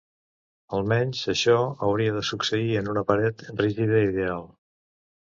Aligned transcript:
Almenys, 0.75 1.19
això 1.33 1.57
hauria 1.87 2.15
de 2.15 2.23
succeir 2.29 2.71
en 2.81 2.89
una 2.93 3.03
paret 3.11 3.43
rígida 3.59 4.01
ideal. 4.07 4.49